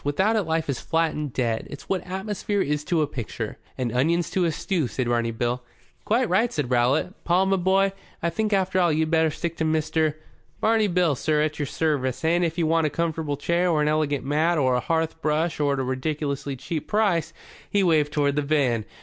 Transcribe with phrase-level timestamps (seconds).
[0.03, 1.67] Without it life is flat and dead.
[1.69, 5.61] It's what atmosphere is to a picture." "And onions to a stew," said Barney Bill.
[6.05, 7.23] "Quite right," said Rowlatt.
[7.23, 7.91] "Paul, my boy,
[8.23, 10.15] I think after all you'd better stick to Mr.?"
[10.59, 12.25] "Barney Bill, sir, at your service.
[12.25, 15.59] And, if you want a comfortable chair, or an elegant mat, or a hearth brush
[15.61, 17.31] at a ridiculous cheap price"
[17.69, 18.85] he waved toward the van.